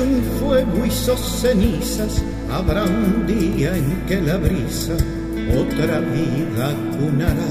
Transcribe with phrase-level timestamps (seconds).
[0.00, 4.94] Un fuego hizo cenizas, habrá un día en que la brisa
[5.56, 7.50] otra vida cunará.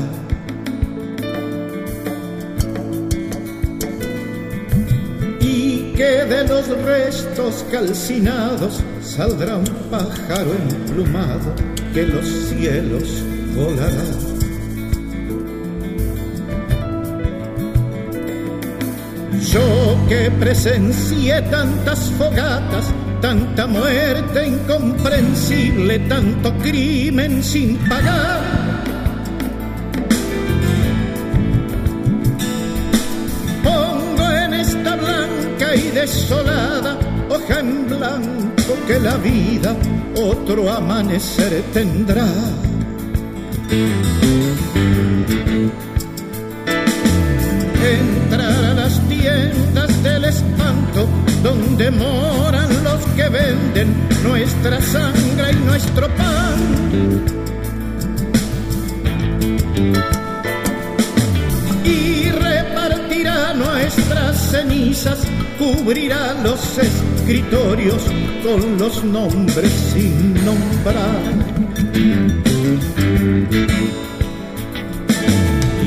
[5.40, 11.54] Y que de los restos calcinados saldrá un pájaro emplumado
[11.94, 13.24] que los cielos
[13.56, 14.28] volará.
[19.52, 22.86] Yo que presencié tantas fogatas,
[23.22, 28.42] tanta muerte incomprensible, tanto crimen sin pagar.
[33.64, 36.98] Pongo en esta blanca y desolada
[37.30, 39.76] hoja en blanco que la vida
[40.16, 42.26] otro amanecer tendrá.
[54.58, 56.56] Nuestra sangre y nuestro pan.
[61.84, 65.20] Y repartirá nuestras cenizas,
[65.60, 68.02] cubrirá los escritorios
[68.44, 71.48] con los nombres sin nombrar.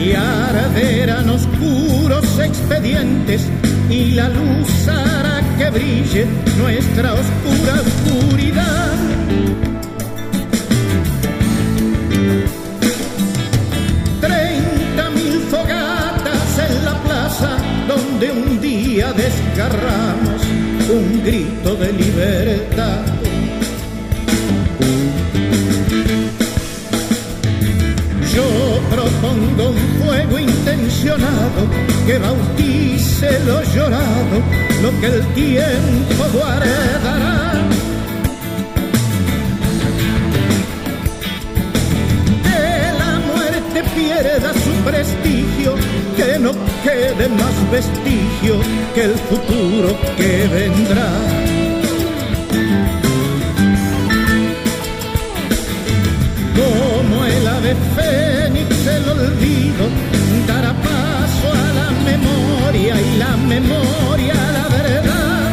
[0.02, 3.42] y arderán oscuros expedientes
[3.90, 6.26] y la luz hará que brille
[6.58, 8.92] nuestra oscura oscuridad.
[14.20, 17.56] Treinta mil fogatas en la plaza
[17.88, 20.40] donde un día desgarramos
[20.88, 23.09] un grito de libertad.
[29.10, 31.68] Propongo un fuego intencionado
[32.06, 34.36] que bautice lo llorado,
[34.82, 37.52] lo que el tiempo guardará.
[42.42, 45.74] Que la muerte pierda su prestigio,
[46.16, 46.52] que no
[46.84, 48.60] quede más vestigio
[48.94, 51.50] que el futuro que vendrá.
[56.60, 58.49] como el ave el
[59.10, 59.84] olvido
[60.46, 65.50] dará paso a la memoria y la memoria a la verdad.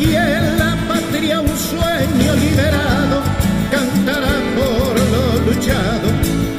[0.00, 3.16] Y en la patria un sueño liberado
[3.70, 6.08] cantará por lo luchado,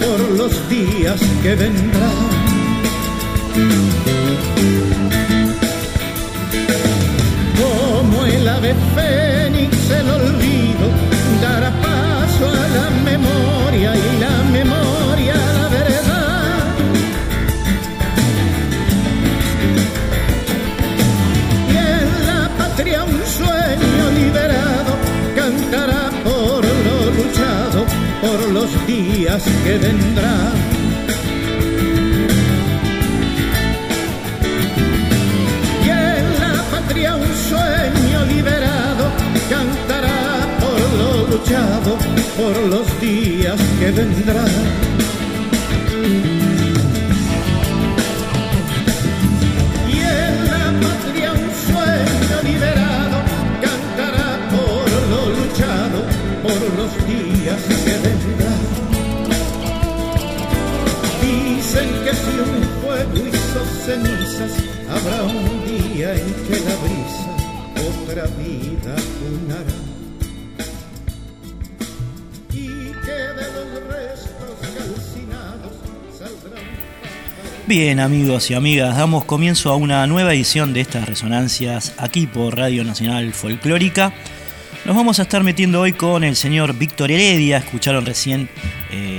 [0.02, 2.38] por los días que vendrán.
[7.59, 10.56] como el ave fénix el olvido
[22.88, 24.94] patria un sueño liberado
[25.36, 27.86] cantará por lo luchado,
[28.22, 30.53] por los días que vendrán.
[35.84, 39.06] y en la patria un sueño liberado
[39.50, 41.97] cantará por lo luchado,
[42.38, 45.27] por los días que vendrán.
[77.68, 82.58] Bien amigos y amigas, damos comienzo a una nueva edición de estas resonancias aquí por
[82.58, 84.14] Radio Nacional Folclórica.
[84.85, 88.47] Nos vamos a estar metiendo hoy con el señor Víctor Heredia, escucharon recién
[88.90, 89.16] eh,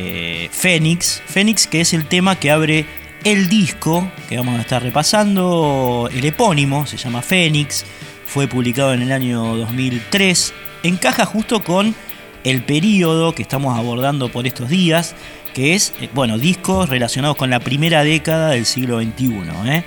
[0.58, 2.84] Fénix, Fénix que es el tema que abre
[3.22, 7.84] el disco que vamos a estar repasando, el epónimo, se llama Fénix,
[8.26, 10.52] fue publicado en el año 2003,
[10.82, 11.94] encaja justo con
[12.43, 15.14] el periodo que estamos abordando por estos días,
[15.55, 19.34] que es, eh, bueno, discos relacionados con la primera década del siglo XXI.
[19.66, 19.84] ¿eh?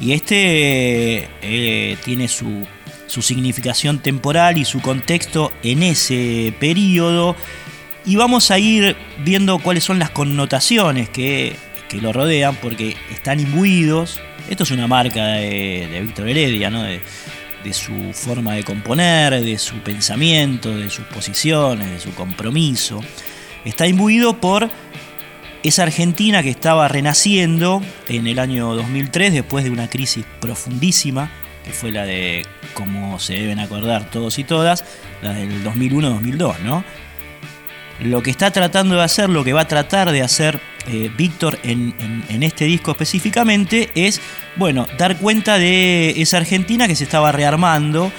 [0.00, 2.66] Y este eh, tiene su,
[3.06, 7.36] su significación temporal y su contexto en ese periodo.
[8.04, 11.54] Y vamos a ir viendo cuáles son las connotaciones que,
[11.88, 14.20] que lo rodean, porque están imbuidos.
[14.48, 16.82] Esto es una marca de, de Víctor Heredia, ¿no?
[16.82, 17.00] De,
[17.64, 23.00] de su forma de componer, de su pensamiento, de sus posiciones, de su compromiso.
[23.64, 24.70] Está imbuido por
[25.62, 31.30] esa Argentina que estaba renaciendo en el año 2003 después de una crisis profundísima,
[31.64, 34.84] que fue la de, como se deben acordar todos y todas,
[35.22, 36.84] la del 2001-2002, ¿no?
[38.02, 41.58] Lo que está tratando de hacer, lo que va a tratar de hacer eh, Víctor
[41.62, 41.94] en,
[42.42, 44.20] este disco específicamente es,
[44.56, 48.10] bueno, dar cuenta de esa Argentina que se estaba rearmando.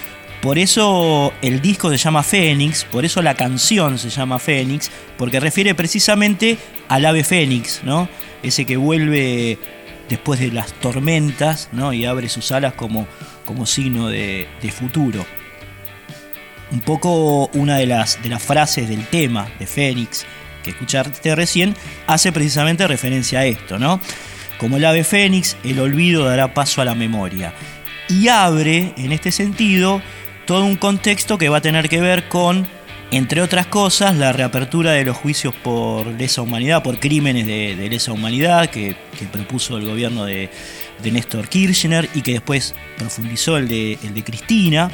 [0.41, 5.39] Por eso el disco se llama Fénix, por eso la canción se llama Fénix, porque
[5.39, 6.57] refiere precisamente
[6.87, 8.09] al ave Fénix, ¿no?
[8.43, 9.59] Ese que vuelve
[10.09, 11.93] después de las tormentas, ¿no?
[11.93, 13.07] Y abre sus alas como,
[13.65, 15.25] signo de futuro
[16.71, 20.25] un poco una de las, de las frases del tema de Fénix
[20.63, 21.75] que escuchaste recién
[22.07, 23.99] hace precisamente referencia a esto, ¿no?
[24.59, 27.53] Como el ave Fénix, el olvido dará paso a la memoria.
[28.07, 30.01] Y abre, en este sentido,
[30.45, 32.67] todo un contexto que va a tener que ver con,
[33.09, 37.89] entre otras cosas, la reapertura de los juicios por lesa humanidad, por crímenes de, de
[37.89, 40.51] lesa humanidad que, que propuso el gobierno de,
[41.01, 44.91] de Néstor Kirchner y que después profundizó el de, el de Cristina.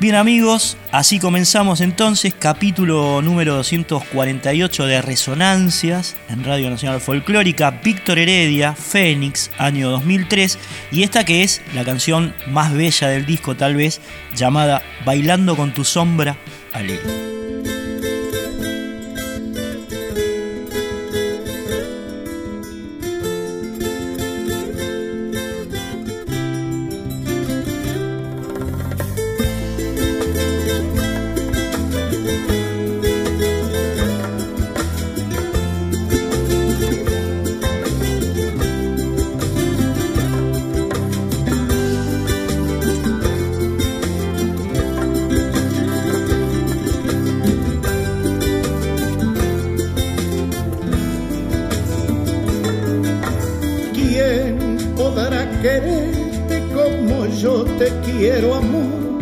[0.00, 8.18] Bien amigos, así comenzamos entonces capítulo número 248 de Resonancias en Radio Nacional Folclórica, Víctor
[8.18, 10.58] Heredia, Fénix, año 2003,
[10.90, 14.00] y esta que es la canción más bella del disco tal vez,
[14.34, 16.34] llamada Bailando con tu sombra,
[16.72, 17.39] alegre.
[57.80, 59.20] Te quiero, amor?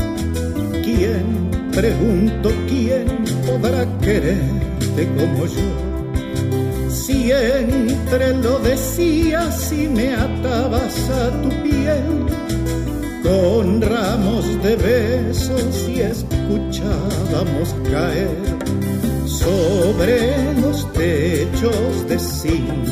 [0.82, 3.06] ¿Quién, pregunto, quién
[3.46, 6.90] podrá quererte como yo?
[6.90, 12.02] Siempre lo decías y me atabas a tu piel
[13.22, 18.40] con ramos de besos y escuchábamos caer
[19.25, 22.88] sobre los techos de zinc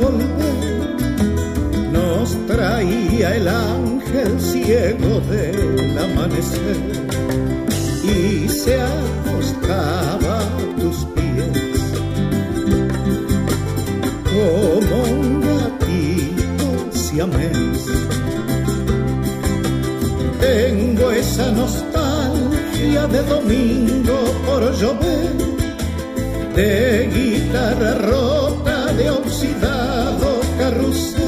[0.00, 0.92] volver.
[1.92, 6.76] Nos traía el ángel ciego del amanecer
[8.04, 11.58] y se acostaba a tus pies
[14.32, 17.86] como un gatito siamés.
[20.40, 25.36] Tengo esa nostalgia de domingo por llover,
[26.56, 28.61] de guitarra rota,
[29.02, 31.21] de oxidado carrusel.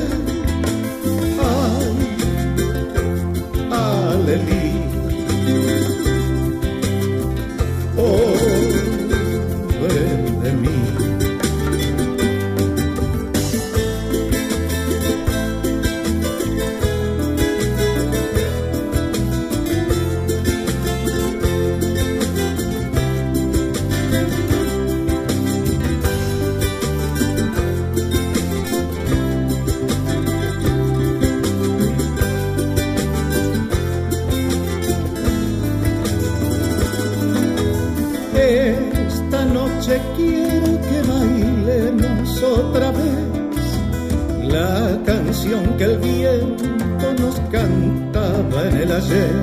[47.54, 49.36] Cantaba en el ayer.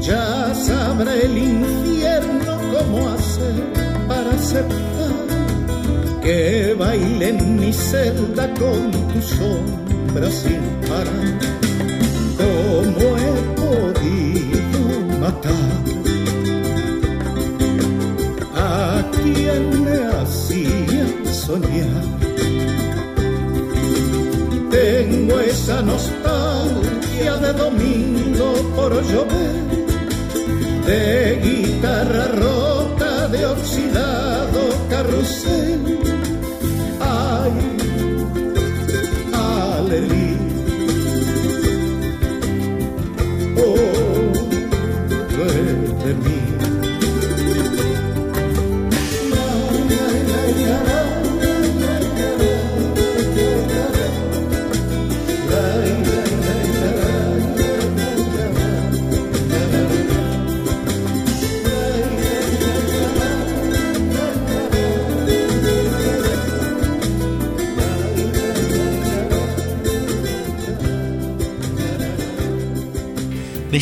[0.00, 3.62] Ya sabrá el infierno cómo hacer
[4.08, 5.14] para aceptar
[6.22, 11.30] que baile en mi celda con tu sombra sin parar.
[12.42, 14.82] ¿Cómo he podido
[15.20, 15.68] matar?
[19.22, 22.04] quien me hacía soñar.
[24.70, 26.17] Tengo esa nostalgia
[27.40, 29.64] de domingo por llover,
[30.86, 36.17] de guitarra rota, de oxidado carrusel.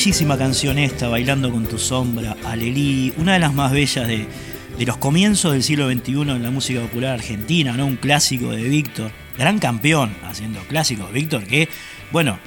[0.07, 4.29] Bellísima canción esta, Bailando con tu sombra, Alelí, una de las más bellas de,
[4.79, 7.87] los comienzos del siglo XXI en la música popular argentina, ¿no?
[7.87, 11.69] Un clásico de Víctor, gran campeón haciendo clásicos, Víctor, que,
[12.13, 12.39] bueno,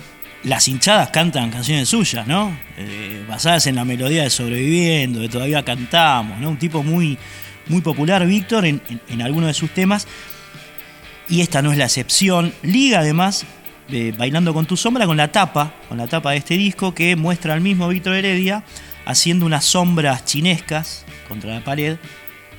[0.46, 2.58] las hinchadas cantan canciones suyas, ¿no?
[2.78, 6.51] Eh, basadas en la melodía de Sobreviviendo, de Todavía Cantamos, ¿no?
[6.51, 7.18] Un tipo muy,
[7.68, 10.08] muy popular, Víctor, en, en algunos de sus temas.
[11.28, 12.54] Y esta no es la excepción.
[12.63, 13.46] Liga además
[14.17, 17.53] Bailando con tu sombra con la tapa, con la tapa de este disco que muestra
[17.53, 18.63] al mismo Víctor Heredia
[19.05, 21.98] haciendo unas sombras chinescas contra la pared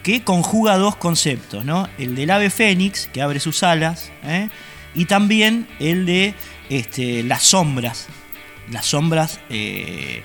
[0.03, 1.89] que conjuga dos conceptos, ¿no?
[1.99, 4.49] El del ave fénix que abre sus alas ¿eh?
[4.95, 6.35] y también el de
[6.69, 8.09] este, las sombras,
[8.71, 10.23] las sombras eh,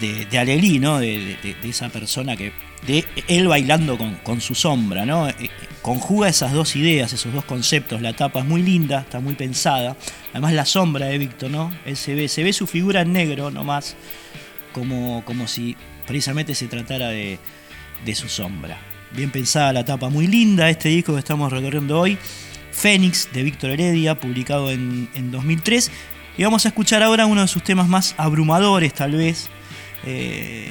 [0.00, 0.98] de, de Alelí, ¿no?
[0.98, 2.52] de esa persona que
[2.86, 5.28] de él bailando con, su sombra, ¿no?
[5.28, 5.50] Eh,
[5.82, 8.00] conjuga esas dos ideas, esos dos conceptos.
[8.02, 9.96] La tapa es muy linda, está muy pensada.
[10.32, 11.72] Además la sombra de Víctor, ¿no?
[11.84, 13.96] Él se ve, su figura en negro nomás,
[14.72, 17.38] como, como si precisamente se tratara de,
[18.14, 18.78] su sombra.
[19.12, 22.18] Bien pensada la tapa, muy linda este disco que estamos recorriendo hoy.
[22.70, 25.90] Fénix de Víctor Heredia, publicado en, en 2003.
[26.36, 29.48] Y vamos a escuchar ahora uno de sus temas más abrumadores, tal vez.
[30.04, 30.70] Eh,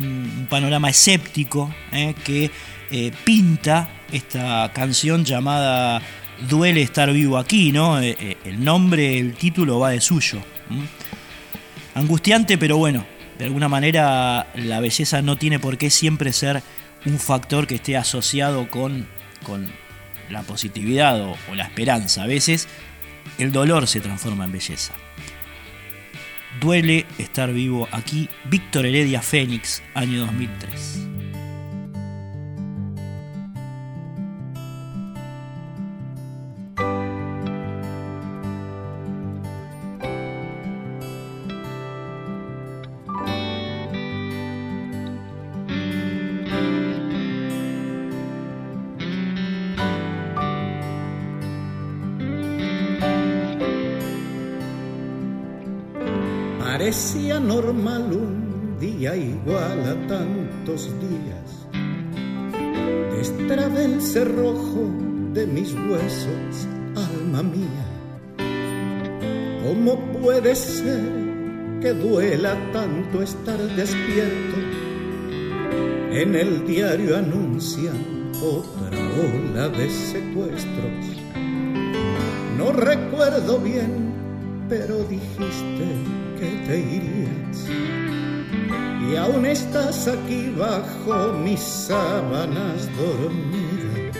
[0.00, 2.50] un, panorama escéptico eh, que
[2.90, 6.02] eh, pinta esta canción llamada
[6.48, 8.00] Duele estar vivo aquí, ¿no?
[8.00, 10.40] Eh, el nombre, el título va de suyo.
[11.94, 13.04] Angustiante, pero bueno,
[13.38, 16.62] de alguna manera la belleza no tiene por qué siempre ser
[17.04, 19.06] un factor que esté asociado con,
[19.42, 19.70] con
[20.30, 22.22] la positividad o la esperanza.
[22.22, 22.68] A veces
[23.38, 24.94] el dolor se transforma en belleza.
[26.58, 28.28] Duele estar vivo aquí.
[28.44, 31.19] Víctor Heredia Fénix, año 2003.
[60.86, 61.60] Tantos días.
[63.76, 64.90] El cerrojo
[65.32, 67.86] de mis huesos, alma mía.
[69.64, 71.00] ¿Cómo puede ser
[71.80, 74.56] que duela tanto estar despierto?
[76.12, 78.98] En el diario anuncian otra
[79.34, 81.16] ola de secuestros.
[82.58, 84.12] No recuerdo bien,
[84.68, 85.86] pero dijiste
[86.38, 87.99] que te irías.
[89.10, 94.12] Y aún estás aquí bajo mis sábanas dormida.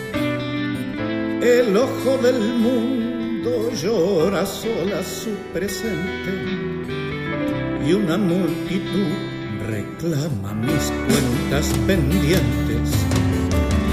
[1.41, 6.31] El ojo del mundo llora sola su presente
[7.87, 9.11] y una multitud
[9.67, 12.89] reclama mis cuentas pendientes.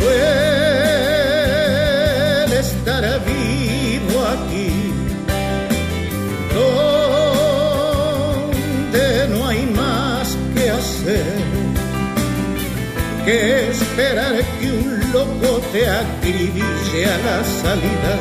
[0.01, 0.49] Puede
[2.59, 4.68] estar vivo aquí
[13.29, 18.15] que esperar que un loco te acribille a la salida.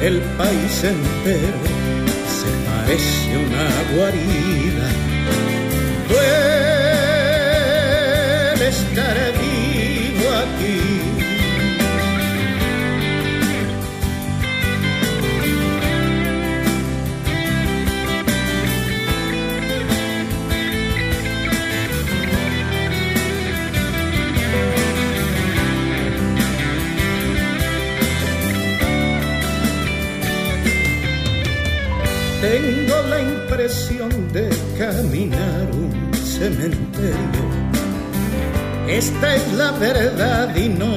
[0.00, 1.62] El país entero
[2.38, 4.88] se parece una guarida.
[6.08, 6.88] Puede
[8.68, 9.16] estar
[33.64, 37.14] de caminar un cementerio.
[38.86, 40.94] Esta es la verdad y no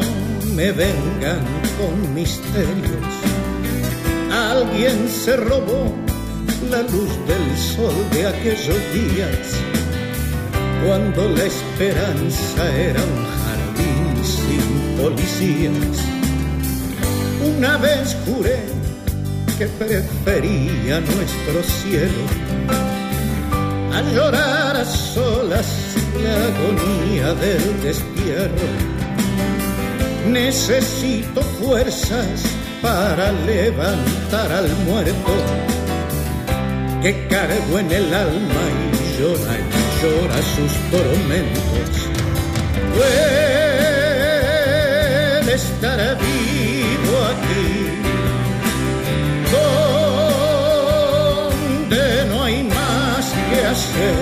[0.53, 1.39] me vengan
[1.79, 3.07] con misterios.
[4.33, 5.95] Alguien se robó
[6.69, 9.47] la luz del sol de aquellos días,
[10.85, 16.03] cuando la esperanza era un jardín sin policías.
[17.57, 18.59] Una vez juré
[19.57, 22.46] que prefería nuestro cielo
[23.97, 25.67] a llorar a solas
[26.23, 28.69] la agonía del destierro.
[30.27, 32.43] Necesito fuerzas
[32.81, 35.33] para levantar al muerto
[37.01, 38.63] que cargo en el alma
[38.93, 41.89] y llora y llora sus tormentos.
[42.93, 43.47] Puede
[45.55, 47.65] estar vivo aquí,
[53.97, 54.13] hacer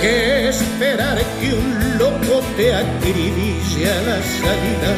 [0.00, 4.92] que esperar que un loco te acribille a la salida.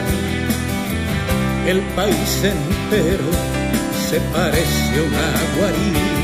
[1.66, 3.30] El país entero
[4.08, 6.21] se parece una guarida.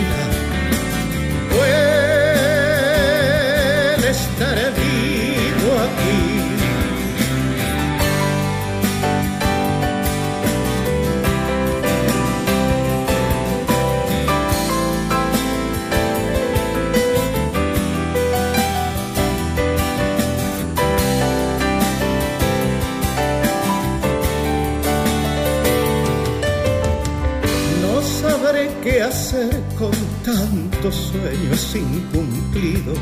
[30.29, 32.99] Tantos sueños incumplidos.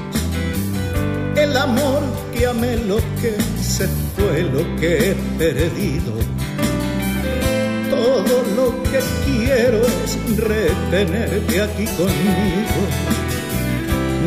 [1.37, 6.12] El amor que amé lo que se fue lo que he perdido.
[7.91, 12.81] Todo lo que quiero es retenerte aquí conmigo.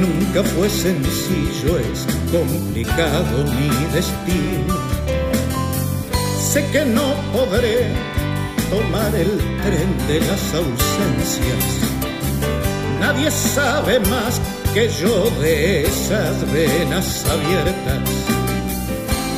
[0.02, 4.78] Nunca fue sencillo, es complicado mi destino.
[6.52, 7.88] Sé que no podré
[8.70, 11.89] tomar el tren de las ausencias.
[13.00, 14.42] Nadie sabe más
[14.74, 18.10] que yo de esas venas abiertas.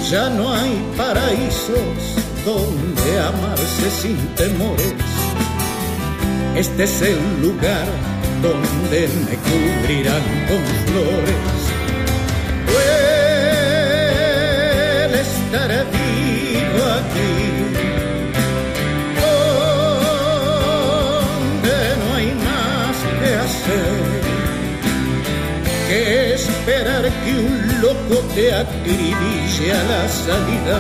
[0.10, 4.93] Ya no hay paraísos donde amarse sin temores.
[6.56, 7.88] Este es el lugar
[8.41, 11.61] donde me cubrirán con flores.
[25.88, 30.78] Que esperar que un loco te acribille a la salida.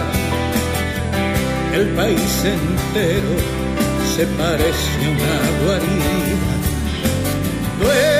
[1.73, 3.33] El país entero
[4.15, 6.53] se parece a una guarida.
[7.79, 8.11] Duele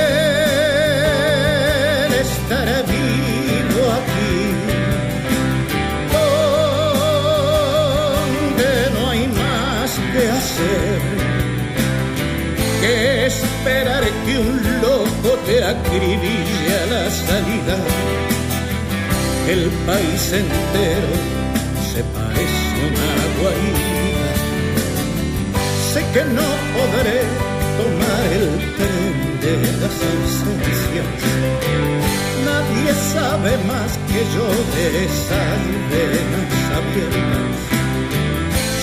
[2.21, 4.35] estar vivo aquí
[8.11, 10.99] donde no hay más que hacer
[12.81, 12.95] que
[13.27, 14.60] esperar que un
[15.61, 17.77] loco te acribille a la salida.
[19.47, 21.13] El país entero
[21.93, 24.31] se parece una guarida.
[25.93, 27.19] Sé que no podré
[27.79, 28.47] tomar el
[28.77, 29.13] tren
[29.45, 31.11] de las ausencias.
[32.49, 35.59] Nadie sabe más que yo de esas
[35.91, 37.59] venas abiertas.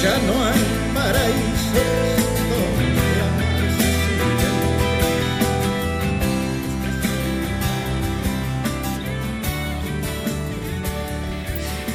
[0.03, 0.62] Ya no hay
[0.95, 2.28] paraísos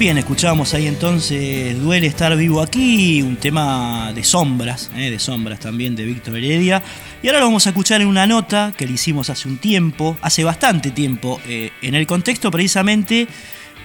[0.04, 5.62] Bien, escuchamos ahí entonces Duele estar vivo aquí, un tema de sombras, eh, de sombras
[5.62, 6.84] también de Víctor Heredia.
[7.22, 10.18] Y ahora lo vamos a escuchar en una nota que le hicimos hace un tiempo,
[10.20, 13.30] hace bastante tiempo, eh, en el contexto precisamente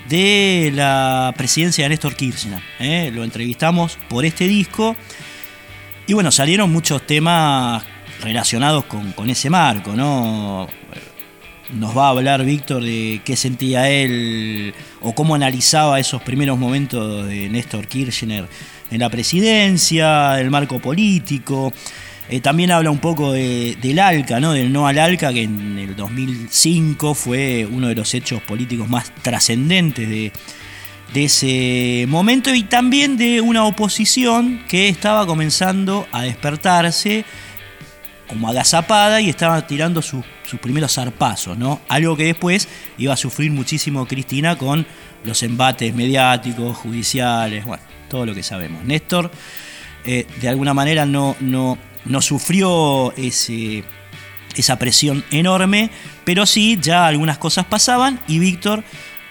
[0.08, 2.60] de la presidencia de Néstor Kirchner.
[2.80, 3.12] eh.
[3.14, 4.96] Lo entrevistamos por este disco
[6.08, 7.84] y bueno, salieron muchos temas
[8.22, 10.68] relacionados con, con ese marco, ¿no?
[11.74, 17.26] Nos va a hablar Víctor de qué sentía él o cómo analizaba esos primeros momentos
[17.28, 18.46] de Néstor Kirchner
[18.90, 21.72] en la presidencia, el marco político.
[22.30, 24.52] Eh, también habla un poco de- del ALCA, ¿no?
[24.52, 29.12] del no al ALCA, que en el 2005 fue uno de los hechos políticos más
[29.22, 30.32] trascendentes de,
[31.12, 37.24] de ese momento y también de una oposición que estaba comenzando a despertarse
[38.28, 41.80] como agazapada y estaba tirando sus, sus primeros zarpazos, ¿no?
[41.88, 44.86] Algo que después iba a sufrir muchísimo Cristina con
[45.24, 48.84] los embates mediáticos, judiciales, bueno, todo lo que sabemos.
[48.84, 49.30] Néstor,
[50.04, 53.84] eh, de alguna manera, no, no no sufrió ese,
[54.56, 55.90] esa presión enorme,
[56.24, 58.82] pero sí ya algunas cosas pasaban y Víctor,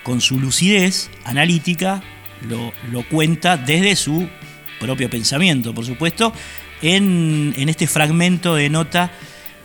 [0.03, 2.01] con su lucidez analítica,
[2.47, 4.27] lo, lo cuenta desde su
[4.79, 6.31] propio pensamiento, por supuesto,
[6.81, 9.11] en, en este fragmento de nota,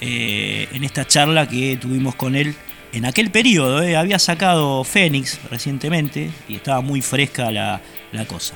[0.01, 2.55] eh, en esta charla que tuvimos con él
[2.93, 3.83] en aquel periodo.
[3.83, 7.81] eh, había sacado Fénix recientemente y estaba muy fresca la,
[8.13, 8.55] la cosa.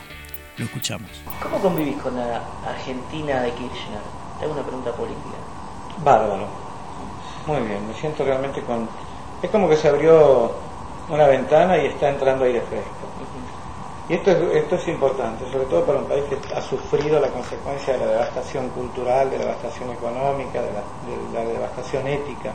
[0.58, 1.10] Lo escuchamos.
[1.42, 4.00] ¿Cómo convivís con la Argentina de Kirchner?
[4.38, 5.36] Te hago una pregunta política.
[6.02, 6.48] Bárbaro.
[7.46, 8.88] Muy bien, me siento realmente con...
[9.42, 10.54] Es como que se abrió
[11.08, 13.05] una ventana y está entrando aire fresco.
[14.08, 17.28] Y esto es, esto es importante, sobre todo para un país que ha sufrido la
[17.28, 22.52] consecuencia de la devastación cultural, de la devastación económica, de la, de la devastación ética.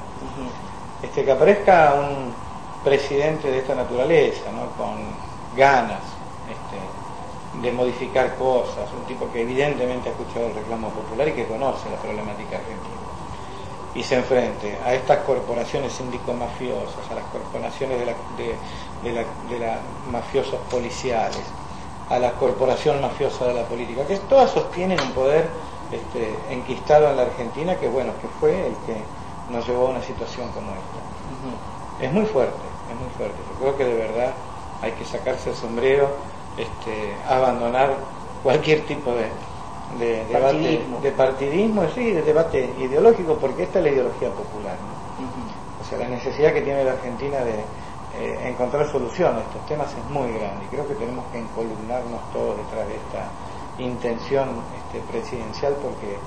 [1.04, 2.34] Este, que aparezca un
[2.84, 4.72] presidente de esta naturaleza, ¿no?
[4.82, 4.96] con
[5.58, 6.02] ganas
[6.48, 11.46] este, de modificar cosas, un tipo que evidentemente ha escuchado el reclamo popular y que
[11.46, 13.02] conoce la problemática argentina
[13.94, 18.56] y se enfrente a estas corporaciones síndico-mafiosas, a las corporaciones de, la, de,
[19.04, 19.80] de, la, de la
[20.12, 21.42] mafiosos policiales,
[22.10, 25.48] a la corporación mafiosa de la política, que todas sostienen un poder
[25.92, 28.98] este, enquistado en la Argentina que bueno, que fue el que
[29.52, 32.06] nos llevó a una situación como esta.
[32.06, 32.62] Es muy fuerte,
[32.92, 33.36] es muy fuerte.
[33.54, 34.34] Yo creo que de verdad
[34.82, 36.10] hay que sacarse el sombrero,
[36.58, 37.96] este, abandonar
[38.44, 39.30] cualquier tipo de,
[40.06, 41.00] de Partidismo.
[41.02, 44.76] de partidismo, sí, de debate ideológico, porque esta es la ideología popular.
[44.80, 45.82] ¿no?
[45.82, 47.64] O sea, la necesidad que tiene la Argentina de
[48.20, 52.20] eh, encontrar solución a estos temas es muy grande y creo que tenemos que encolumnarnos
[52.34, 53.24] todos detrás de esta
[53.80, 56.18] intención este, presidencial porque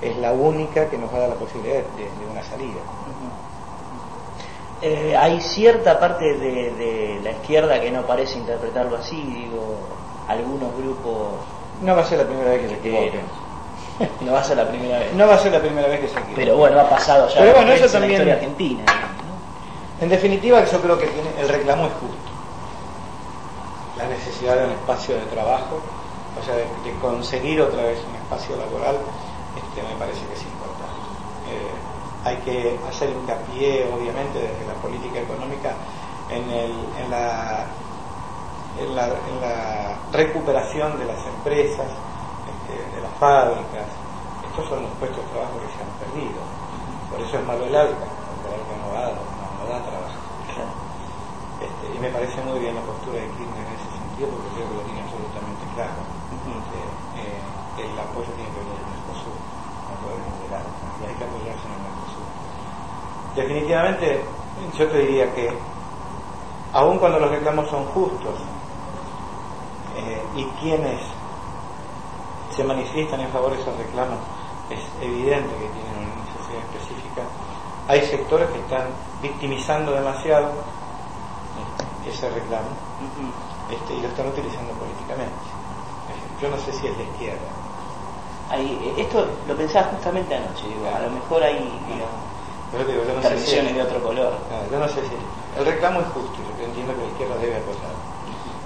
[0.00, 2.80] es la única que nos va a dar la posibilidad de, de una salida.
[4.82, 9.76] Eh, hay cierta parte de, de la izquierda que no parece interpretarlo así, digo,
[10.28, 11.28] algunos grupos
[11.82, 13.20] No va a ser la primera vez que se equivoquen.
[14.26, 15.14] no va a ser la primera vez.
[15.14, 16.34] No va a ser la primera vez que se equivoquen.
[16.36, 18.84] Pero bueno, ha pasado ya Pero bueno, eso veces en la también- historia argentina.
[20.00, 22.30] En definitiva, yo creo que tiene, el reclamo es justo.
[23.96, 25.80] La necesidad de un espacio de trabajo,
[26.40, 26.66] o sea, de,
[27.00, 28.96] conseguir otra vez un espacio laboral,
[29.56, 31.06] este, me parece que es importante.
[31.50, 31.70] Eh,
[32.24, 35.74] hay que hacer hincapié, obviamente, desde la política económica
[36.30, 37.66] en, la,
[40.12, 43.86] recuperación de las empresas, este, de las fábricas.
[44.48, 46.40] Estos son los puestos de trabajo que se han perdido.
[47.10, 49.22] Por eso es malo el ALCA, porque el ALCA no da, no,
[49.58, 50.18] no da trabajo.
[51.60, 54.68] Este, y me parece muy bien la postura de Kirchner en ese sentido, porque creo
[54.68, 56.04] que lo tiene absolutamente claro.
[57.16, 57.40] Eh,
[57.80, 59.36] el apoyo tiene que venir del Mercosur,
[59.88, 62.28] no puede venir del y hay que apoyarse en el Mercosur.
[63.40, 64.06] Definitivamente,
[64.76, 65.48] yo te diría que,
[66.74, 68.36] aun cuando los reclamos son justos,
[69.96, 71.00] eh, y quienes
[72.54, 74.20] se manifiestan en favor de esos reclamos,
[74.68, 77.22] es evidente que tienen una necesidad específica,
[77.88, 80.52] hay sectores que están victimizando demasiado
[82.06, 82.68] ese reclamo
[83.70, 85.46] este, y lo están utilizando políticamente.
[86.40, 87.48] Yo no sé si es la izquierda.
[88.50, 92.20] Hay- eh, esto lo pensaba justamente anoche, digo, a lo mejor hay digamos,
[92.70, 94.32] Pero digo, yo no sé si intervenciones de otro color.
[94.70, 95.14] Yo no sé si
[95.58, 97.94] el reclamo es justo, yo entiendo que la izquierda debe apoyar.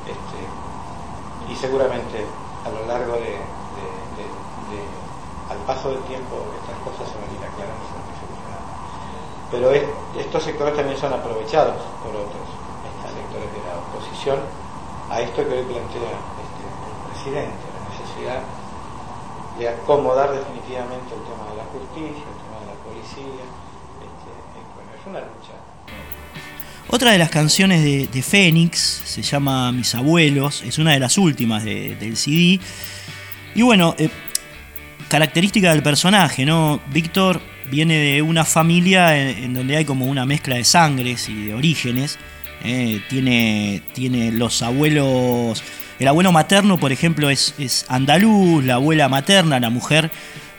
[0.08, 0.38] Este,
[1.52, 2.26] y seguramente
[2.64, 3.38] a lo largo de,
[3.76, 4.32] de- de-
[4.72, 4.88] de-
[5.50, 8.10] al paso del tiempo estas cosas se van a ir aclarando y se van a
[8.10, 8.72] ir solucionando.
[9.52, 12.48] Pero es- estos sectores también son aprovechados por otros,
[12.84, 14.38] estos sectores de la oposición,
[15.10, 16.12] a esto que hoy plantea
[16.44, 18.40] este, el presidente, la necesidad
[19.58, 23.42] de acomodar definitivamente el tema de la justicia, el tema de la policía.
[24.04, 24.30] Este,
[24.76, 25.54] bueno, es una lucha.
[26.90, 31.18] Otra de las canciones de, de Fénix se llama Mis abuelos, es una de las
[31.18, 32.60] últimas de- del CD.
[33.54, 34.08] Y bueno, eh,
[35.08, 36.80] característica del personaje, ¿no?
[36.92, 41.54] Víctor viene de una familia en donde hay como una mezcla de sangres y de
[41.54, 42.18] orígenes.
[42.64, 45.62] Eh, tiene, tiene los abuelos.
[45.98, 50.10] El abuelo materno, por ejemplo, es, andaluz, la abuela materna, la mujer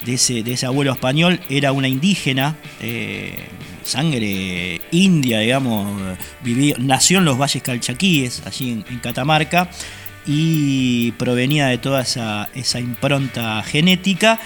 [0.06, 3.48] de ese, de ese abuelo español, era una indígena, eh,
[3.84, 9.70] sangre india, digamos, vivió, nació en los valles calchaquíes, allí en, en Catamarca,
[10.26, 14.40] y provenía de toda esa, esa impronta genética,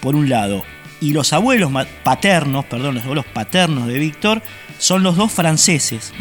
[0.00, 0.64] por un lado.
[1.00, 1.70] Y los abuelos
[2.02, 4.42] paternos, perdón, los abuelos paternos de Víctor
[4.78, 6.12] son los dos franceses.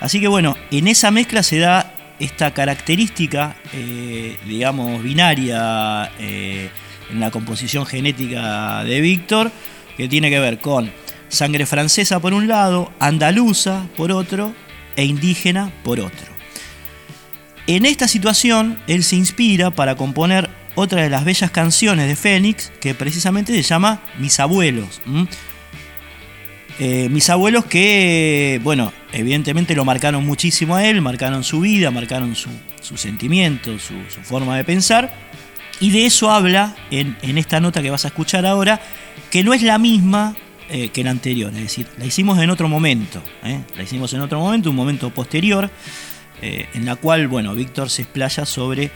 [0.00, 6.70] Así que bueno, en esa mezcla se da esta característica, eh, digamos, binaria eh,
[7.10, 9.52] en la composición genética de Víctor,
[9.96, 10.90] que tiene que ver con
[11.28, 14.54] sangre francesa por un lado, andaluza por otro
[14.96, 16.38] e indígena por otro.
[17.66, 22.72] En esta situación, él se inspira para componer otra de las bellas canciones de Fénix
[22.80, 25.00] que precisamente se llama Mis abuelos.
[26.80, 32.36] Eh, mis abuelos que, bueno, evidentemente lo marcaron muchísimo a él, marcaron su vida, marcaron
[32.36, 32.50] su,
[32.96, 35.12] sentimiento, su, forma de pensar.
[35.80, 38.80] Y de eso habla en, esta nota que vas a escuchar ahora,
[39.30, 40.36] que no es la misma
[40.70, 43.60] eh, que la anterior, es decir, la hicimos en otro momento, ¿eh?
[43.76, 45.70] la hicimos en otro momento, un momento posterior,
[46.40, 48.92] en la cual, bueno, Víctor se explaya sobre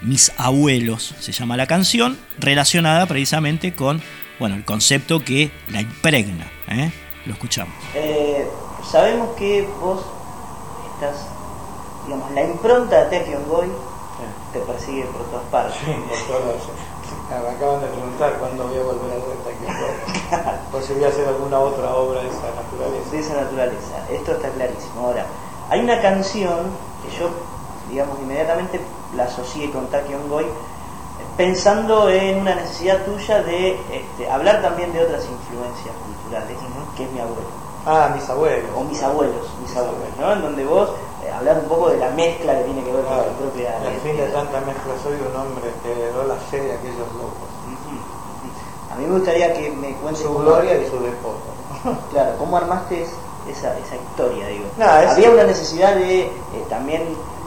[0.00, 4.02] mis abuelos, se llama la canción, relacionada precisamente con,
[4.40, 6.50] bueno, el concepto que la impregna.
[7.24, 7.74] Lo escuchamos.
[7.94, 8.48] Eh,
[8.90, 10.00] sabemos que vos
[10.94, 11.26] estás,
[12.04, 13.68] digamos, la impronta de Tefion Boy
[14.52, 15.76] te persigue por todas partes.
[15.84, 20.56] Sí, por todas Me acaban de preguntar cuándo voy a volver a hacer Tefion Boy.
[20.72, 23.10] por si voy a hacer alguna otra obra de esa naturaleza.
[23.10, 25.00] De esa naturaleza, esto está clarísimo.
[25.00, 25.26] Ahora,
[25.70, 26.70] hay una canción
[27.04, 27.30] que yo,
[27.88, 28.80] digamos, inmediatamente
[29.16, 30.46] la asocié con Tachyon Boy
[31.36, 36.56] pensando en una necesidad tuya de este, hablar también de otras influencias culturales,
[36.96, 37.62] que es mi abuelo.
[37.84, 38.70] Ah, mis abuelos.
[38.76, 40.32] O mis abuelos, mis abuelos, ¿no?
[40.32, 40.90] En donde vos
[41.24, 43.76] eh, hablar un poco de la mezcla que tiene que ver con la propia...
[43.84, 47.50] En fin de tanta mezcla, soy un hombre que heredó la fe de aquellos locos.
[48.92, 50.22] A mí me gustaría que me cuentes...
[50.22, 51.40] Su gloria y su despojo.
[52.12, 53.02] claro, ¿cómo armaste
[53.48, 54.66] esa, esa historia, digo?
[54.78, 56.30] Había una necesidad de eh,
[56.68, 57.02] también,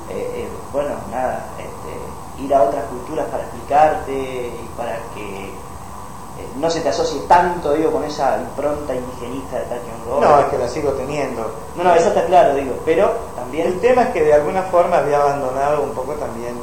[0.10, 1.46] eh, bueno, nada,
[2.46, 5.54] ir a otras culturas para explicarte y para que
[6.58, 10.58] no se te asocie tanto, digo, con esa impronta indigenista de Tachyon No, es que
[10.58, 11.52] la sigo teniendo.
[11.76, 13.68] No, no, eso está claro, digo, pero también...
[13.68, 16.56] El tema es que de alguna forma había abandonado un poco también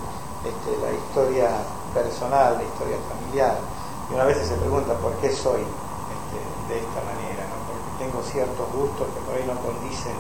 [0.45, 1.49] este, la historia
[1.95, 3.57] personal, la historia familiar.
[4.11, 6.39] Y una vez se pregunta por qué soy este,
[6.73, 7.57] de esta manera, ¿no?
[7.69, 10.17] porque tengo ciertos gustos que por ahí no condicen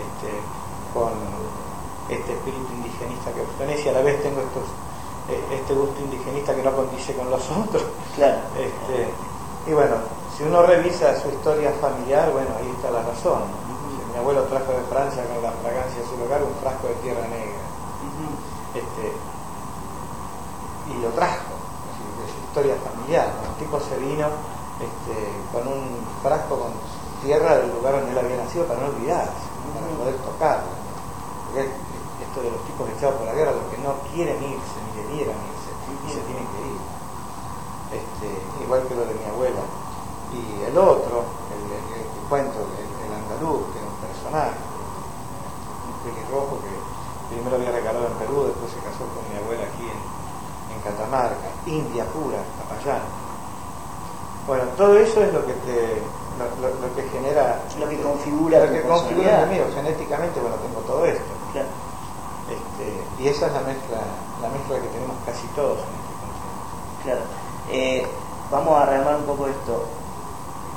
[0.00, 0.32] este,
[0.92, 1.12] con
[2.08, 4.89] este espíritu indigenista que tenés y a la vez tengo estos eh,
[5.50, 7.84] este gusto indigenista que no condice con los otros.
[8.16, 8.38] Claro.
[8.56, 9.10] Este,
[9.70, 9.96] y bueno,
[10.36, 13.42] si uno revisa su historia familiar, bueno, ahí está la razón.
[14.12, 17.22] Mi abuelo trajo de Francia con la fragancia de su hogar un frasco de tierra
[17.28, 17.62] negra.
[18.74, 19.12] este,
[20.90, 21.54] y lo trajo,
[22.18, 23.30] de su historia familiar.
[23.46, 24.26] El tipo se vino
[24.80, 25.14] este,
[25.52, 26.72] con un frasco con
[27.22, 30.72] tierra del lugar donde él había nacido para no olvidarse, para poder tocarlo.
[31.46, 31.68] Porque
[32.30, 35.70] esto de los tipos echados por la guerra, los que no quieren irse, debieran irse
[35.74, 36.80] y se tienen que ir.
[37.90, 38.28] Este,
[38.62, 39.66] igual que lo de mi abuela.
[40.30, 46.70] Y el otro, el, cuento, el, andaluz, que es un personaje, un pelirrojo que
[47.34, 50.20] primero había regalado en Perú, después se casó con mi abuela aquí en,
[50.80, 53.02] Catamarca, India pura, Capayán.
[54.46, 56.00] Bueno, todo eso es lo que te
[56.40, 61.22] lo, que genera lo que configura lo que configura mío genéticamente bueno tengo todo esto
[61.52, 61.66] este,
[63.20, 63.98] y esa es la mezcla
[64.40, 67.02] la mezcla que tenemos casi todos en este concepto.
[67.04, 67.20] Claro.
[67.70, 68.06] Eh,
[68.50, 69.84] vamos a rearmar un poco esto.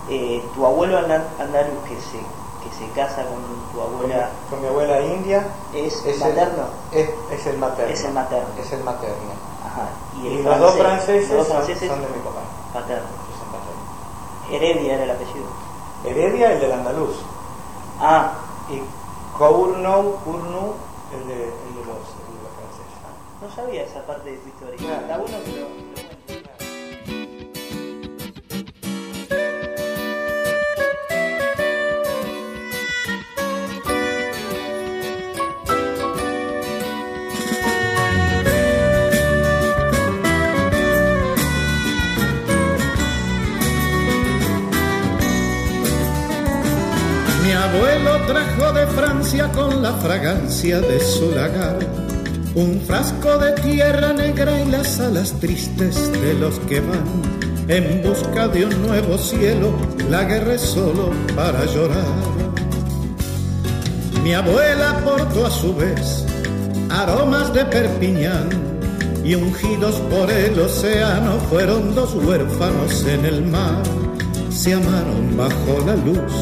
[0.10, 3.40] Eh, tu abuelo andaluz que se, que se casa con
[3.72, 4.30] tu abuela.
[4.50, 5.48] Con, mi abuela india.
[5.74, 6.66] ¿Es, materno?
[6.92, 7.94] es, es, el materno.
[7.94, 8.50] Es el materno.
[8.62, 9.32] Es el materno.
[9.66, 9.90] Ajá.
[10.22, 12.42] Y, los, dos franceses, los dos franceses son, de mi papá.
[12.74, 13.08] Paterno.
[14.52, 15.46] Heredia era el apellido.
[16.04, 17.16] Heredia, el del andaluz.
[18.00, 18.34] Ah.
[18.70, 18.82] Y
[19.38, 20.74] Cournou, Cournou,
[21.14, 21.73] el de, el
[23.44, 25.02] no sabía esa parte de tu historia.
[25.02, 25.68] Está bueno que lo,
[47.44, 52.13] Mi abuelo trajo de Francia con la fragancia de su lagar
[52.56, 57.34] un frasco de tierra negra y las alas tristes de los que van
[57.68, 59.72] en busca de un nuevo cielo,
[60.10, 62.06] la guerra es solo para llorar.
[64.24, 66.26] Mi abuela portó a su vez
[66.90, 68.50] aromas de Perpiñán
[69.24, 73.82] y ungidos por el océano fueron dos huérfanos en el mar.
[74.52, 76.34] Se amaron bajo la luz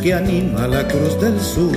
[0.00, 1.76] que anima la cruz del sur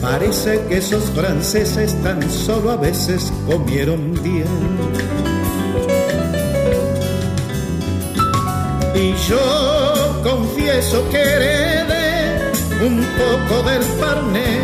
[0.00, 4.46] Parece que esos franceses tan solo a veces comieron bien.
[8.94, 12.52] Y yo confieso que heredé
[12.86, 14.60] un poco del parné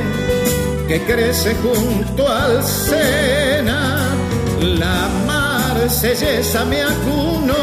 [0.88, 3.98] que crece junto al Sena.
[4.60, 7.54] La marsellesa me acuno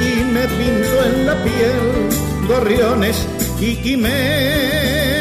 [0.00, 3.26] y me pinto en la piel gorriones
[3.60, 5.19] y quimeras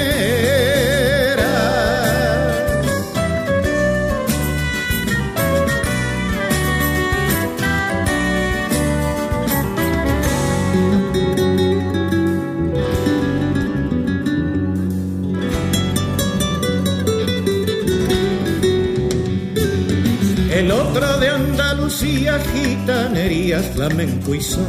[23.49, 24.67] gitanería, flamenco y son.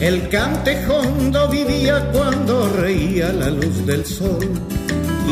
[0.00, 4.38] El cantejondo vivía cuando reía la luz del sol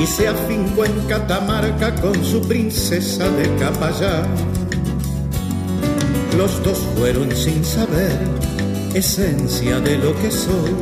[0.01, 4.27] y se afincó en Catamarca con su princesa de Capayán.
[6.37, 8.19] Los dos fueron sin saber
[8.95, 10.75] esencia de lo que soy.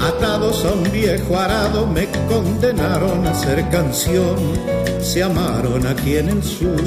[0.00, 4.36] Atados a un viejo arado me condenaron a ser canción.
[5.00, 6.82] Se amaron aquí en el sur,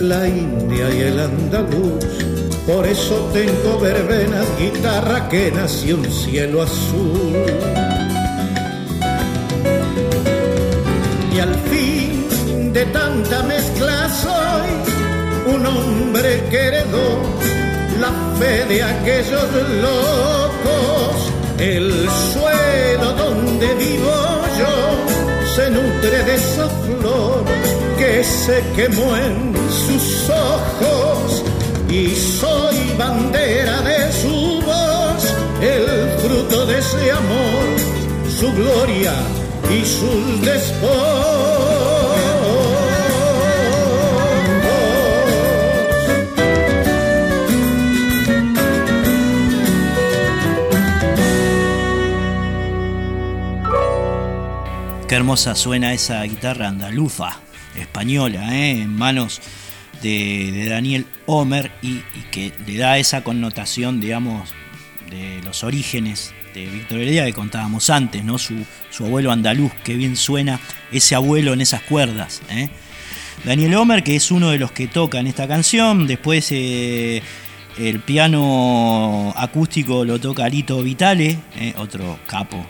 [0.00, 2.35] la India y el andaluz.
[2.66, 7.32] Por eso tengo verbenas, guitarra que nació un cielo azul.
[11.32, 17.22] Y al fin de tanta mezcla soy un hombre que heredó
[18.00, 19.46] la fe de aquellos
[19.80, 21.32] locos.
[21.58, 24.12] El suelo donde vivo
[24.58, 27.44] yo se nutre de esa flor
[27.96, 31.35] que se quemó en sus ojos
[31.88, 39.14] y soy bandera de su voz, el fruto de ese amor, su gloria
[39.70, 41.46] y sus despojos.
[55.08, 57.38] Qué hermosa suena esa guitarra andaluza,
[57.76, 58.82] española, ¿eh?
[58.82, 59.40] en manos
[60.02, 64.50] de, Daniel Homer y, que le da esa connotación, digamos,
[65.10, 68.38] de los orígenes de Víctor Heredia que contábamos antes, ¿no?
[68.38, 68.64] Su,
[69.00, 72.42] abuelo andaluz, que bien suena ese abuelo en esas cuerdas.
[72.50, 72.70] ¿eh?
[73.44, 77.22] Daniel Homer, que es uno de los que toca en esta canción, después eh,
[77.78, 81.38] el piano acústico lo toca Lito Vitale,
[81.76, 82.66] otro capo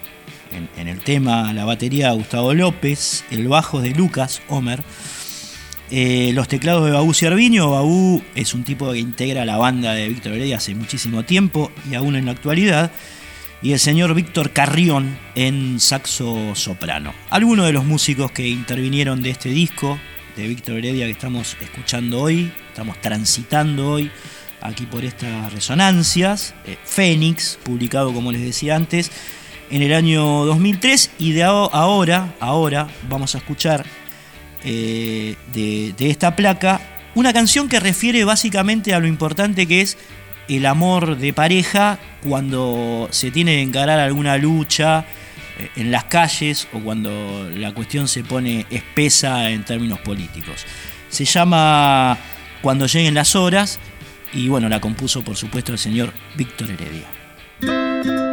[0.77, 4.83] en, el tema, la batería Gustavo López, el bajo de Lucas Homer,
[5.91, 7.71] eh, los teclados de Baú Cerviño.
[7.71, 11.95] Baú es un tipo que integra la banda de Víctor Heredia hace muchísimo tiempo y
[11.95, 12.91] aún en la actualidad.
[13.63, 17.15] Y el señor Víctor Carrión en saxo soprano.
[17.31, 19.99] Algunos de los músicos que intervinieron de este disco
[20.37, 24.11] de Víctor Heredia que estamos escuchando hoy, estamos transitando hoy
[24.61, 26.55] aquí por estas resonancias.
[26.67, 29.11] Eh, Fénix, publicado como les decía antes,
[29.71, 33.85] en el año 2003 y de ahora, ahora vamos a escuchar
[34.65, 36.81] eh, de, esta placa
[37.15, 39.97] una canción que refiere básicamente a lo importante que es
[40.49, 45.05] el amor de pareja cuando se tiene que encarar alguna lucha
[45.59, 50.65] eh, en las calles o cuando la cuestión se pone espesa en términos políticos.
[51.09, 52.19] Se llama
[52.61, 53.79] Cuando lleguen las horas
[54.33, 58.26] y bueno, la compuso por supuesto el señor Víctor Heredia.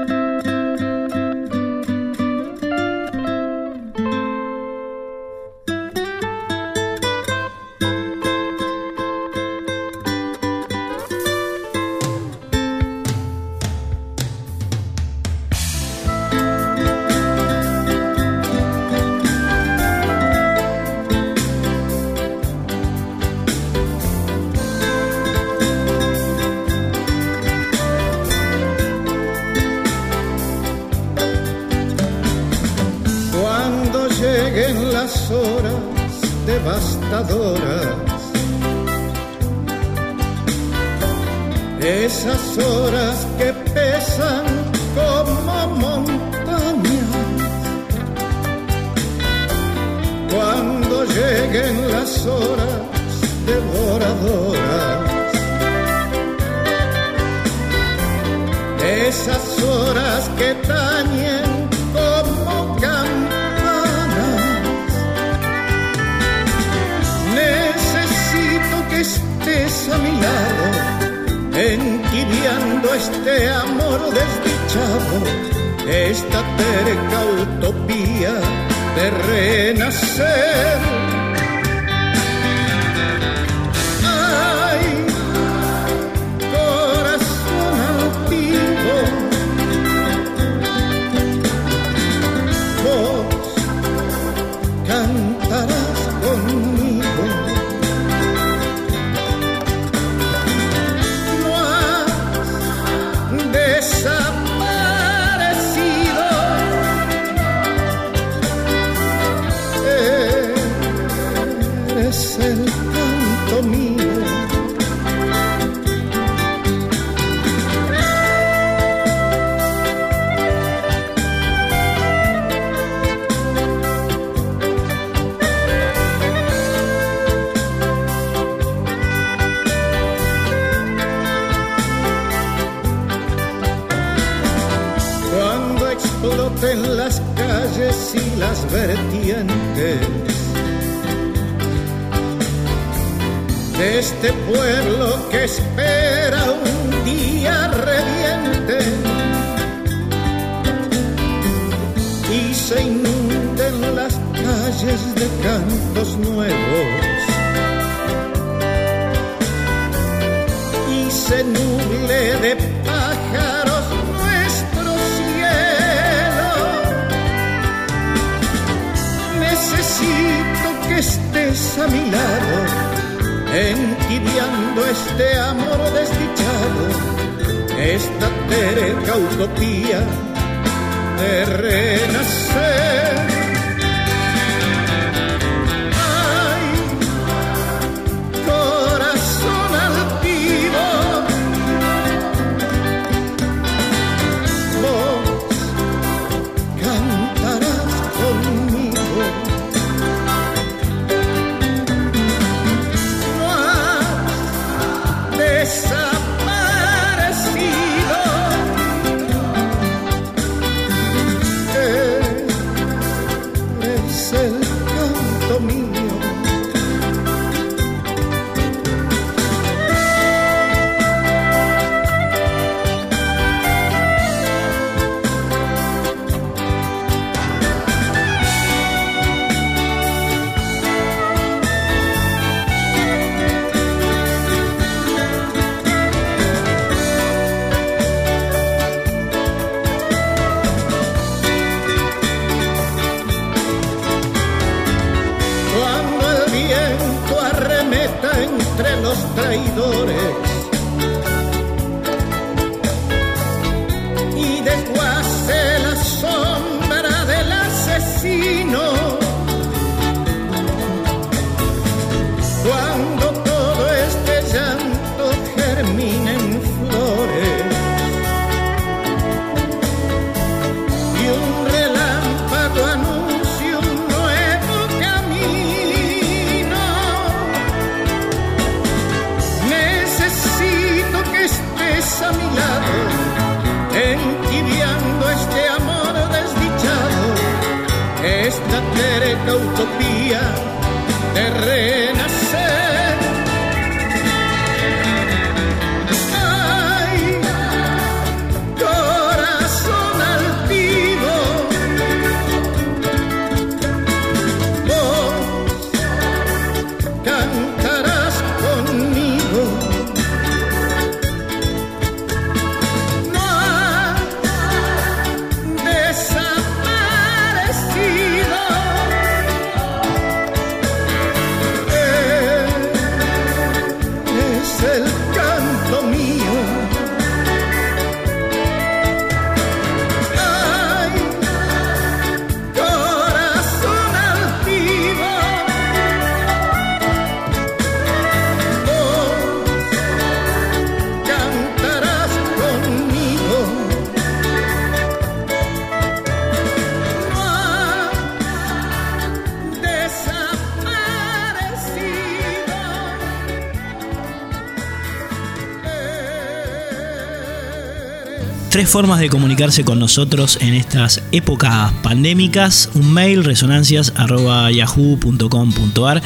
[358.93, 362.91] Formas de comunicarse con nosotros en estas épocas pandémicas.
[362.93, 366.21] Un mail, resonancias.yahoo.com.ar.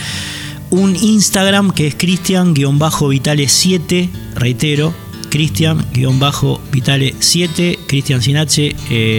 [0.69, 4.93] Un Instagram que es cristian-vitale7, reitero,
[5.29, 8.75] Cristian-Vitale7, Cristian sin H,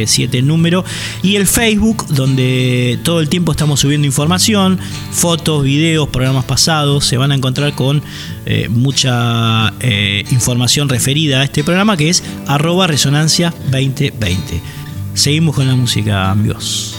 [0.07, 0.85] 7 número,
[1.23, 4.79] y el Facebook, donde todo el tiempo estamos subiendo información,
[5.13, 8.03] fotos, videos, programas pasados, se van a encontrar con
[8.47, 14.61] eh, mucha eh, información referida a este programa que es arroba resonancia 2020.
[15.15, 16.98] Seguimos con la música, amigos.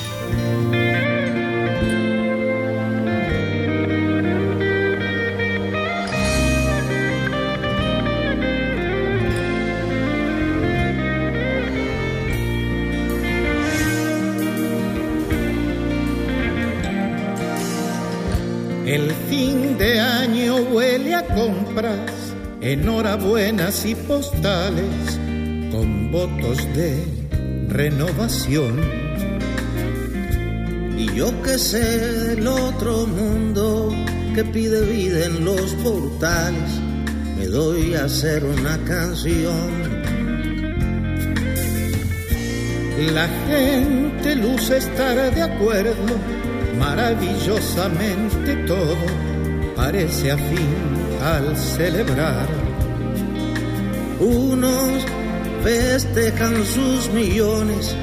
[22.61, 25.19] Enhorabuenas y postales
[25.71, 27.03] con votos de
[27.67, 28.79] renovación.
[30.97, 33.93] Y yo que sé del otro mundo
[34.35, 36.71] que pide vida en los portales,
[37.37, 39.99] me doy a hacer una canción.
[43.13, 45.93] La gente luce estar de acuerdo,
[46.79, 48.95] maravillosamente todo
[49.75, 50.73] parece afín
[51.21, 52.47] al celebrar.
[54.19, 55.03] Unos
[55.63, 57.95] festejan sus millones,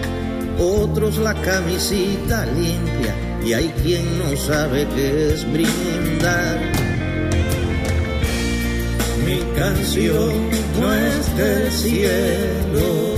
[0.58, 3.14] otros la camisita limpia
[3.44, 6.58] y hay quien no sabe qué es brindar.
[9.24, 10.32] Mi canción
[10.80, 13.16] no es del cielo,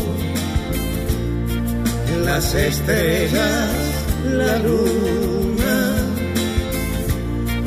[2.25, 3.71] las estrellas,
[4.25, 5.28] la luna,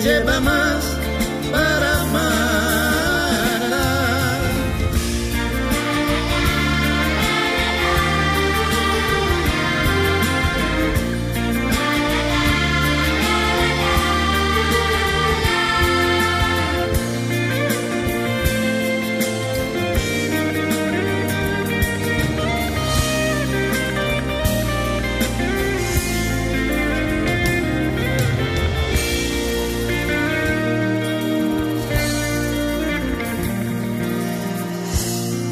[0.00, 0.95] lleva más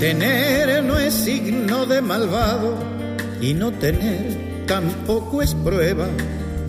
[0.04, 2.76] Tener no es signo de malvado
[3.40, 6.08] y no tener tampoco es prueba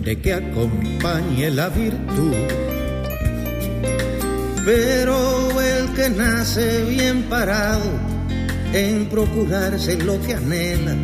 [0.00, 2.34] de que acompañe la virtud.
[4.64, 7.84] Pero el que nace bien parado
[8.72, 10.94] en procurarse lo que anhela,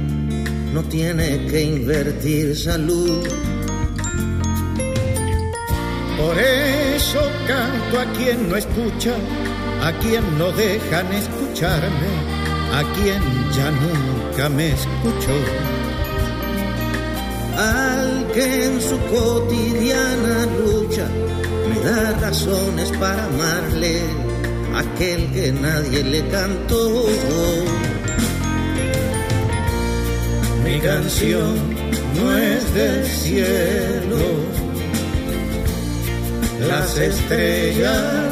[0.72, 3.28] no tiene que invertir salud.
[6.16, 9.16] Por eso canto a quien no escucha,
[9.82, 12.12] a quien no dejan escucharme,
[12.72, 13.20] a quien
[13.56, 15.36] ya nunca me escuchó.
[17.56, 21.06] Al que en su cotidiana lucha
[21.68, 24.02] me da razones para amarle,
[24.76, 27.04] aquel que nadie le cantó.
[30.64, 31.54] Mi canción
[32.16, 34.22] no es del cielo,
[36.68, 38.31] las estrellas,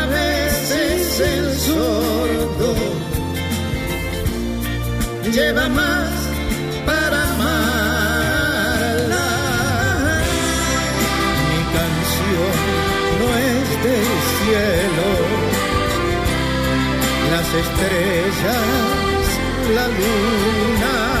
[1.71, 2.71] sordo.
[5.35, 6.09] Lleva más
[6.85, 9.27] para amarla.
[11.49, 12.55] Mi canción
[13.19, 15.09] no es del cielo,
[17.31, 19.25] las estrellas,
[19.75, 21.20] la luna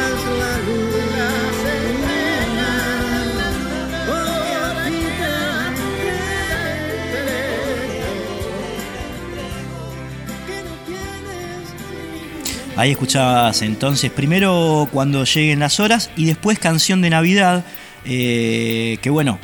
[12.77, 17.65] Ahí escuchabas entonces primero cuando lleguen las horas y después canción de Navidad,
[18.05, 19.39] eh, que bueno,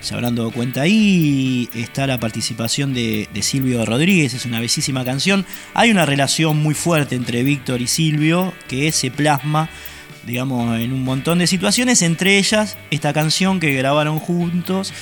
[0.00, 5.46] se habrán dado cuenta ahí, está la participación de, Silvio Rodríguez, es una bellísima canción.
[5.74, 9.70] Hay una relación muy fuerte entre Víctor y Silvio que se plasma,
[10.26, 14.92] digamos, en un montón de situaciones, entre ellas esta canción que grabaron juntos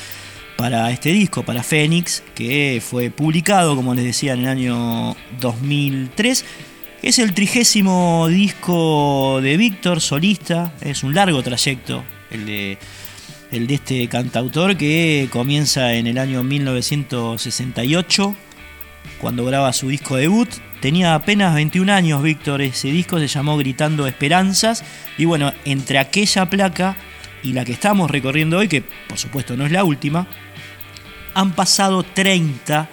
[0.58, 6.44] para este disco, para Fénix, que fue publicado, como les decía, en el año 2003.
[7.02, 12.78] Es el trigésimo disco de Víctor, solista, es un largo trayecto el de,
[13.50, 18.34] el de este cantautor que comienza en el año 1968,
[19.18, 20.50] cuando graba su disco debut.
[20.82, 24.84] Tenía apenas 21 años Víctor, ese disco se llamó Gritando Esperanzas.
[25.16, 26.96] Y bueno, entre aquella placa
[27.42, 30.26] y la que estamos recorriendo hoy, que por supuesto no es la última,
[31.32, 32.88] han pasado 30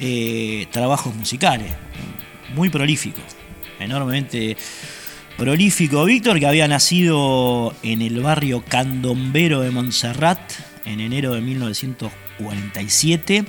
[0.00, 1.72] eh, trabajos musicales,
[2.54, 3.37] muy prolíficos,
[3.78, 4.56] enormemente
[5.36, 6.04] prolífico.
[6.04, 10.40] Víctor, que había nacido en el barrio candombero de Montserrat
[10.84, 13.44] en enero de 1947.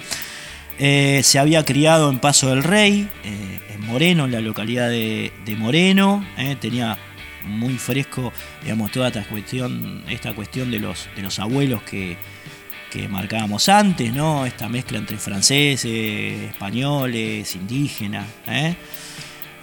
[0.77, 5.31] Eh, se había criado en Paso del Rey, eh, en Moreno, en la localidad de,
[5.57, 6.25] Moreno.
[6.61, 6.97] tenía
[7.45, 8.31] muy fresco,
[8.63, 12.17] digamos, toda esta cuestión, esta cuestión de los, de los abuelos que,
[12.89, 14.45] que marcábamos antes, ¿no?
[14.45, 15.85] Esta mezcla entre franceses,
[16.49, 18.75] españoles, indígenas, ¿eh?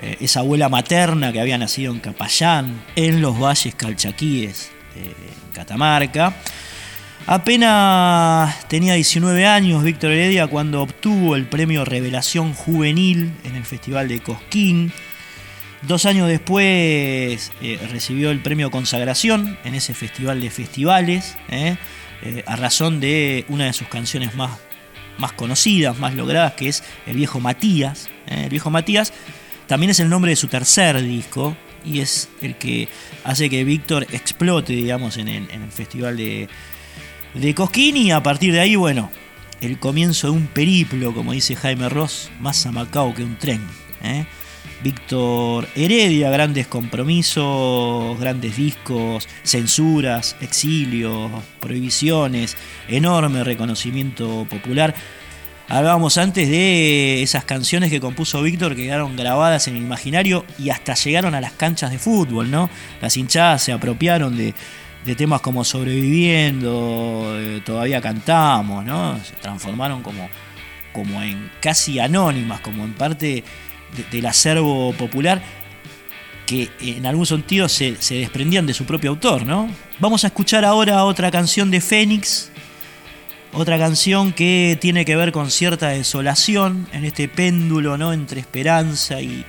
[0.00, 6.34] Eh, esa abuela materna que había nacido en Capayán, en los valles calchaquíes, en Catamarca.
[7.28, 14.06] Apenas tenía 19 años Víctor Heredia cuando obtuvo el premio Revelación Juvenil en el Festival
[14.06, 14.92] de Cosquín.
[15.82, 21.36] Dos años después eh, recibió el premio Consagración en ese festival de festivales.
[21.48, 21.76] Eh,
[22.46, 24.58] a razón de una de sus canciones más,
[25.18, 28.08] más conocidas, más logradas, que es El viejo Matías.
[28.28, 28.44] ¿eh?
[28.44, 29.12] El viejo Matías
[29.66, 32.88] también es el nombre de su tercer disco y es el que
[33.24, 36.48] hace que Víctor explote, digamos, en el, festival de,
[37.34, 39.10] de Cosquín y a partir de ahí, bueno,
[39.60, 43.60] el comienzo de un periplo, como dice Jaime Ross, más a Macao que un tren.
[44.02, 44.26] ¿eh?
[44.82, 52.56] Víctor Heredia, grandes compromisos, grandes discos, censuras, exilios, prohibiciones,
[52.88, 54.94] enorme reconocimiento popular.
[55.68, 60.70] Hablábamos antes de esas canciones que compuso Víctor que quedaron grabadas en el imaginario y
[60.70, 62.70] hasta llegaron a las canchas de fútbol, ¿no?
[63.00, 64.54] Las hinchadas se apropiaron de,
[65.16, 69.18] temas como Sobreviviendo, eh, Todavía Cantamos, ¿no?
[69.24, 70.28] Se transformaron como,
[70.92, 73.42] como en casi anónimas, como en parte
[74.12, 75.42] del acervo popular
[76.46, 79.68] que en algún sentido se, desprendían de su propio autor, ¿no?
[79.98, 82.50] Vamos a escuchar ahora otra canción de Fénix,
[83.56, 88.12] otra canción que tiene que ver con cierta desolación en este péndulo, ¿no?
[88.12, 89.46] Entre esperanza y,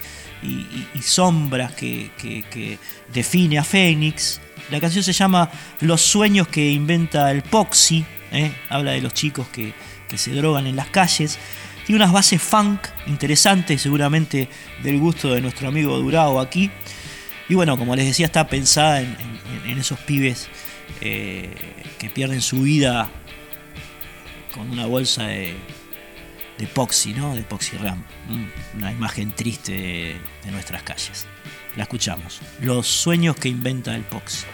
[1.01, 2.79] sombras que,
[3.13, 4.39] define a Fénix.
[4.71, 5.51] La canción se llama
[5.81, 8.51] Los sueños que inventa el Poxy, ¿eh?
[8.69, 9.73] habla de los chicos que,
[10.15, 11.37] se drogan en las calles.
[11.85, 14.47] Tiene unas bases funk interesantes, seguramente
[14.83, 16.71] del gusto de nuestro amigo Durao aquí.
[17.49, 20.47] Y bueno, como les decía, está pensada en, esos pibes
[21.01, 21.53] eh,
[21.99, 23.09] que pierden su vida
[24.57, 25.55] con una bolsa de,
[26.57, 27.35] de ¿no?
[27.35, 28.03] De Poxy Ram.
[28.75, 31.27] Una imagen triste de, nuestras calles.
[31.75, 32.41] La escuchamos.
[32.61, 34.45] Los sueños que inventa el Poxy.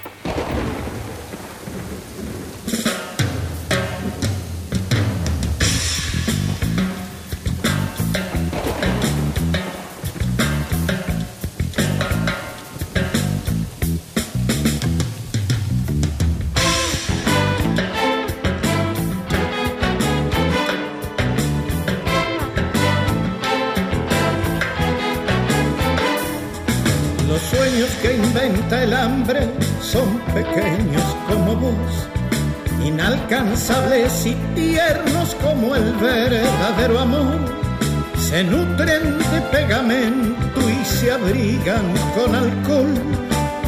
[39.64, 42.94] Y se abrigan con alcohol.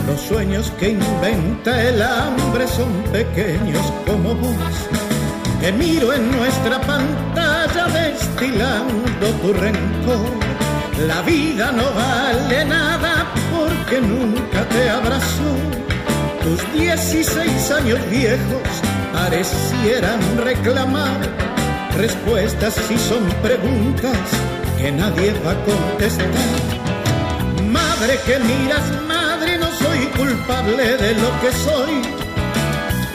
[0.05, 4.75] Los sueños que inventa el hambre son pequeños como vos.
[5.61, 10.31] Te miro en nuestra pantalla destilando tu rencor.
[11.07, 15.55] La vida no vale nada porque nunca te abrazó.
[16.43, 18.67] Tus 16 años viejos
[19.13, 21.19] parecieran reclamar
[21.97, 24.19] respuestas si son preguntas
[24.85, 26.27] que nadie va a contestar.
[27.79, 31.93] Madre que miras, madre, no soy culpable de lo que soy.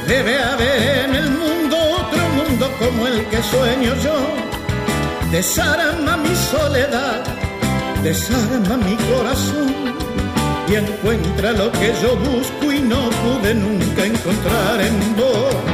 [0.08, 4.16] Debe haber en el mundo otro mundo como el que sueño yo.
[5.30, 7.22] Desarma mi soledad,
[8.02, 9.72] desarma mi corazón
[10.68, 15.69] y encuentra lo que yo busco y no pude nunca encontrar en vos.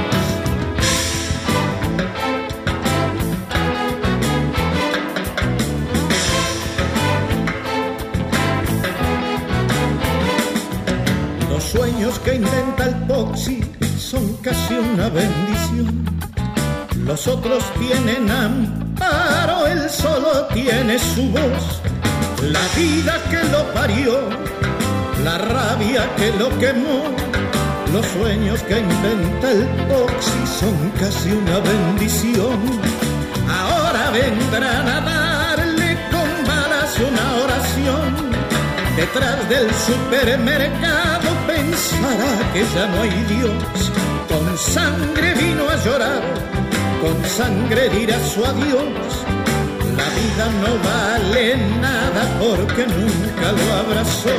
[12.06, 13.64] Sueños que inventa el Poxy
[13.98, 16.04] son casi una bendición.
[17.04, 21.82] Los otros tienen amparo, él solo tiene su voz
[22.42, 24.20] la vida que lo parió,
[25.24, 27.02] la rabia que lo quemó,
[27.92, 32.56] los sueños que inventa el Oxy son casi una bendición.
[33.50, 38.14] Ahora vendrán a darle con balas una oración.
[38.96, 41.15] Detrás del supermercado
[41.70, 43.92] pensará que ya no hay Dios.
[44.28, 46.22] Con sangre vino a llorar,
[47.02, 49.26] con sangre dirá su adiós
[49.96, 54.36] la vida no vale nada porque nunca lo abrazó.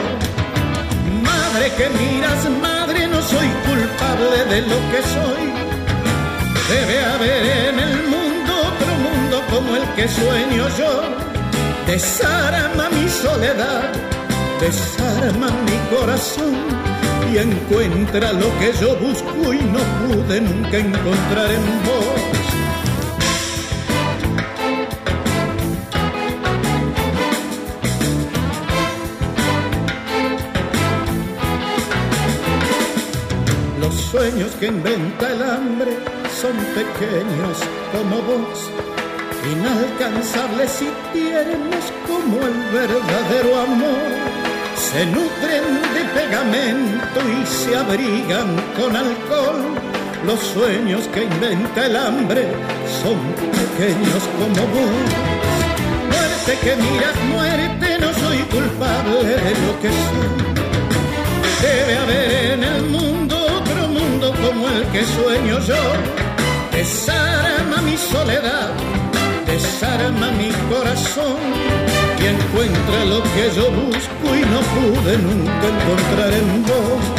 [1.23, 5.43] Madre que miras, madre, no soy culpable de lo que soy.
[6.69, 10.93] Debe haber en el mundo otro mundo como el que sueño yo.
[11.87, 13.89] Desarma mi soledad,
[14.59, 16.86] desarma mi corazón
[17.31, 22.37] y encuentra lo que yo busco y no pude nunca encontrar en vos.
[34.11, 35.91] sueños que inventa el hambre
[36.41, 37.57] son pequeños
[37.91, 38.69] como vos,
[39.51, 44.11] inalcanzables y tiernos como el verdadero amor.
[44.75, 45.96] Se nutren
[46.53, 49.61] y se abrigan con alcohol.
[50.25, 52.47] Los sueños que inventa el hambre
[53.01, 53.17] son
[53.51, 54.91] pequeños como vos.
[56.11, 60.47] Muerte que miras, muerte, no soy culpable de lo que soy.
[61.61, 63.27] Debe haber en el mundo
[64.41, 65.83] como el que sueño yo.
[66.71, 68.69] Desarma mi soledad,
[69.57, 71.39] desarma mi corazón
[72.21, 77.16] y encuentra lo que yo busco y no pude nunca encontrar en vos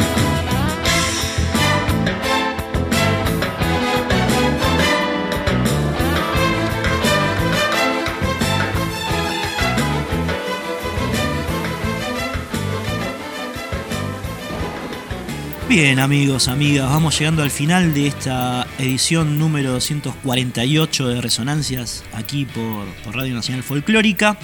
[15.69, 22.47] Bien amigos, amigas, vamos llegando al final de esta edición número 248 de Resonancias aquí
[22.47, 24.39] por, Radio Nacional Folclórica.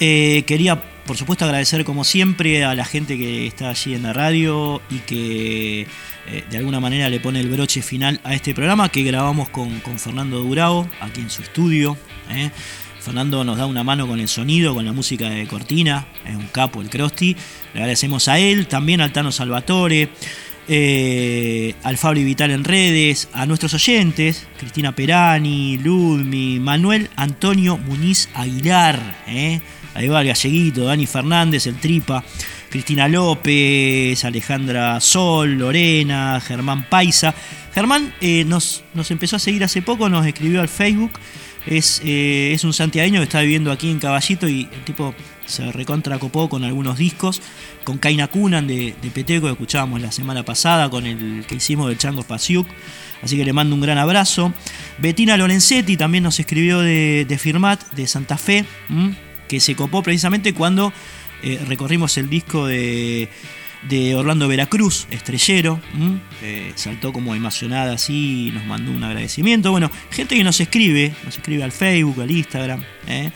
[0.00, 4.12] Eh, quería, por supuesto, agradecer como siempre a la gente que está allí en la
[4.12, 5.86] radio y que
[6.26, 9.80] eh, de alguna manera le pone el broche final a este programa que grabamos con,
[9.96, 11.96] Fernando Durao aquí en su estudio.
[12.30, 12.50] Eh.
[13.02, 16.46] Fernando nos da una mano con el sonido, con la música de Cortina, es un
[16.46, 17.36] capo el Crosti.
[17.74, 20.08] Le agradecemos a él, también al Tano Salvatore,
[20.68, 28.28] eh, al Fabri Vital en redes, a nuestros oyentes, Cristina Perani, Ludmi, Manuel Antonio Muniz
[28.34, 29.60] Aguilar, eh.
[29.94, 32.22] ahí va el galleguito, Dani Fernández, el Tripa,
[32.70, 37.34] Cristina López, Alejandra Sol, Lorena, Germán Paisa.
[37.74, 41.10] Germán eh, nos, nos empezó a seguir hace poco, nos escribió al Facebook.
[41.66, 45.14] Eh, es, un santiagueño que está viviendo aquí en Caballito y el tipo
[45.46, 47.40] se recontracopó con algunos discos,
[47.84, 51.98] con Kaina Kunan de, Peteco que escuchábamos la semana pasada, con el que hicimos del
[51.98, 52.66] Chango Pasiuk,
[53.22, 54.52] así que le mando un gran abrazo.
[54.98, 58.64] Bettina Lorenzetti también nos escribió de, Firmat, de Santa Fe,
[59.48, 60.92] que se copó precisamente cuando
[61.42, 63.28] eh, recorrimos el disco de
[63.88, 65.80] de Orlando Veracruz, estrellero,
[66.76, 69.70] saltó como emocionada así nos mandó un agradecimiento.
[69.70, 72.82] Bueno, gente que nos escribe, nos escribe al Facebook, al Instagram.
[73.06, 73.30] ¿eh?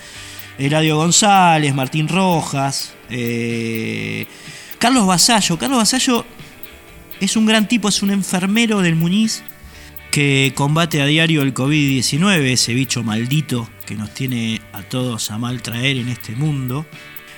[0.58, 4.26] Eladio González, Martín Rojas, eh,
[4.78, 5.58] Carlos Basallo.
[5.58, 6.24] Carlos Basallo
[7.20, 9.42] es un gran tipo, es un enfermero del Muñiz
[10.10, 15.38] que combate a diario el COVID-19, ese bicho maldito que nos tiene a todos a
[15.38, 16.86] mal traer en este mundo.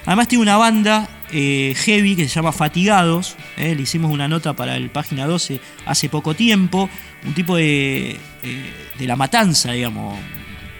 [0.06, 3.37] Además tiene una banda eh, heavy que se llama Fatigados.
[3.57, 6.89] Eh, le hicimos una nota para el página 12 hace poco tiempo.
[7.26, 8.12] Un tipo de,
[8.43, 10.18] eh, de la matanza, digamos,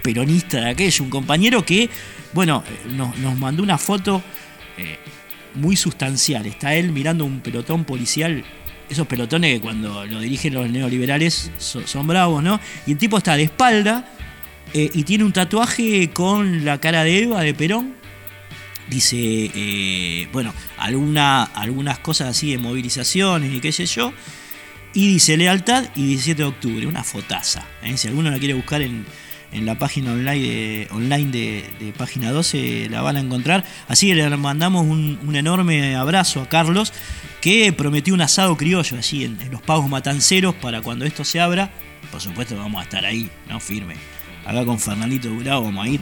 [0.03, 1.05] peronista de aquello.
[1.05, 1.91] Un compañero que,
[2.33, 2.63] bueno,
[2.97, 4.23] nos, mandó una foto
[5.55, 6.47] muy sustancial.
[6.47, 8.45] Está él mirando un pelotón policial.
[8.89, 12.59] Esos pelotones que cuando lo dirigen los neoliberales son, son bravos, ¿no?
[12.87, 14.09] Y el tipo está de espalda
[14.73, 17.98] y tiene un tatuaje con la cara de Eva de Perón
[18.89, 19.17] dice,
[19.55, 24.13] eh, bueno, alguna, algunas cosas así de movilizaciones y qué sé yo.
[24.95, 27.65] Y dice lealtad y 17 de octubre, una fotaza.
[27.83, 27.97] ¿eh?
[27.97, 29.07] Si alguno la quiere buscar en,
[29.53, 31.31] la página online de, online
[31.79, 33.65] de, página 12, la van a encontrar.
[33.87, 36.93] Así que le mandamos un, enorme abrazo a Carlos,
[37.41, 41.71] que prometió un asado criollo allí en, los pagos matanceros para cuando esto se abra.
[42.11, 43.61] Por supuesto vamos a estar ahí, ¿no?
[43.61, 43.95] Firme.
[44.47, 46.01] Acá con Fernandito Durado vamos a ir.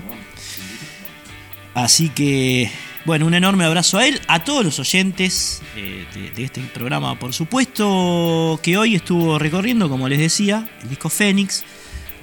[1.77, 2.71] Así que,
[3.05, 7.35] bueno, un enorme abrazo a él, a todos los oyentes eh, de, este programa, por
[7.35, 11.65] supuesto, que hoy estuvo recorriendo, como les decía, el disco Fénix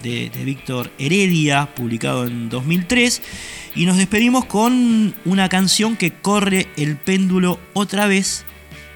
[0.01, 3.21] de, de Víctor Heredia, publicado en 2003.
[3.75, 8.45] Y nos despedimos con una canción que corre el péndulo otra vez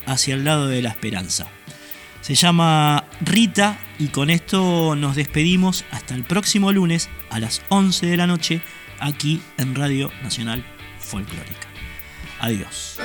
[0.07, 1.51] hacia el lado de la esperanza.
[2.21, 8.07] Se llama Rita y con esto nos despedimos hasta el próximo lunes a las 11
[8.07, 8.59] de la noche
[8.99, 10.63] aquí en Radio Nacional
[10.99, 11.67] Folclórica.
[12.39, 12.99] Adiós.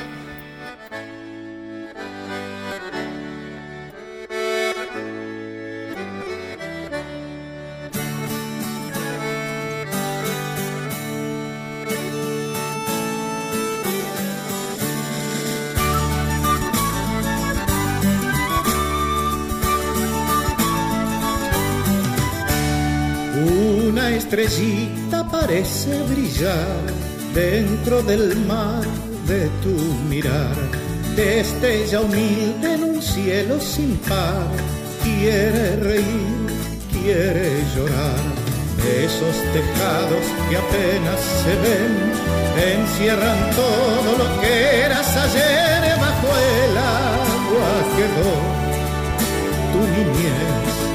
[24.33, 24.92] Estrellita
[25.43, 26.77] parece brillar
[27.35, 28.85] dentro del mar
[29.27, 29.77] de tu
[30.09, 30.57] mirar.
[31.17, 34.47] Destella humilde en un cielo sin par.
[35.03, 36.47] Quiere reír,
[36.93, 38.23] quiere llorar.
[39.05, 41.95] Esos tejados que apenas se ven
[42.75, 44.53] encierran todo lo que
[44.87, 48.35] eras ayer bajo el agua quedó
[49.73, 50.92] tu niñez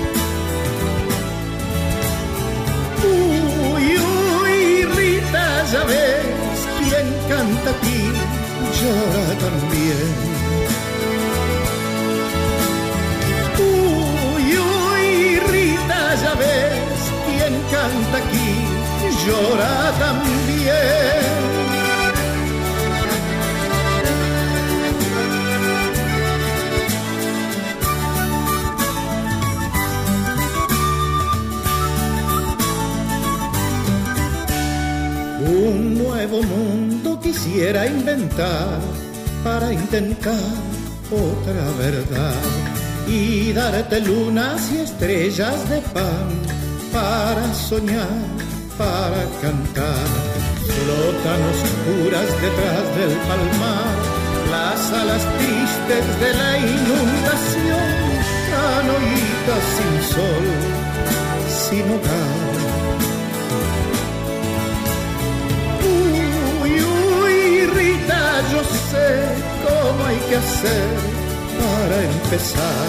[7.30, 8.02] canta aquí
[8.80, 10.10] llora también.
[13.60, 18.50] Uy, uy, Rita, ya ves, quien canta aquí
[19.26, 21.38] llora también.
[35.40, 38.80] Un nuevo mundo quisiera inventar
[39.44, 40.52] para intentar
[41.12, 42.36] otra verdad
[43.08, 46.28] y darte lunas y estrellas de pan
[46.92, 48.08] para soñar,
[48.78, 50.08] para cantar.
[50.68, 53.96] Flotan oscuras detrás del palmar,
[54.52, 57.90] las alas tristes de la inundación,
[58.52, 60.46] canoitas sin sol,
[61.48, 62.57] sin hogar
[68.52, 69.08] yo sé
[69.66, 70.88] cómo hay que hacer
[71.60, 72.88] para empezar.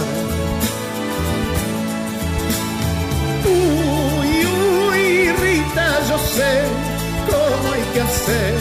[3.46, 6.53] Uy, uy, Rita, yo sé
[7.30, 8.55] cómo hay que hacer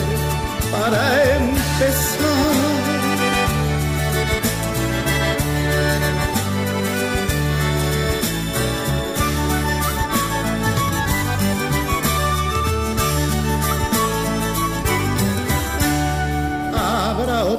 [0.71, 2.76] para empezar.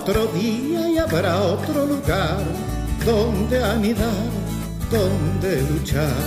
[0.09, 2.39] Otro día y habrá otro lugar
[3.05, 4.31] donde anidar,
[4.91, 6.25] donde luchar.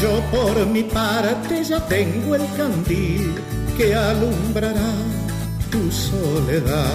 [0.00, 3.34] Yo por mi parte ya tengo el candil
[3.76, 4.92] que alumbrará
[5.70, 6.94] tu soledad.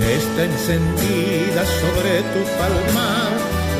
[0.00, 3.30] Está encendida sobre tu palmar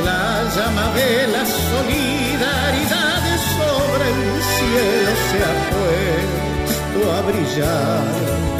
[0.04, 3.22] la llama de la solidaridad
[3.56, 8.59] sobre el cielo se ha puesto a brillar